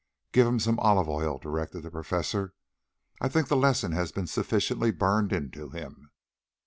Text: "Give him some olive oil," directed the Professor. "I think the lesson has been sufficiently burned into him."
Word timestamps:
"Give 0.31 0.47
him 0.47 0.57
some 0.59 0.79
olive 0.79 1.07
oil," 1.07 1.37
directed 1.37 1.81
the 1.81 1.91
Professor. 1.91 2.55
"I 3.21 3.29
think 3.29 3.49
the 3.49 3.55
lesson 3.55 3.91
has 3.91 4.11
been 4.11 4.25
sufficiently 4.25 4.89
burned 4.89 5.31
into 5.31 5.69
him." 5.69 6.09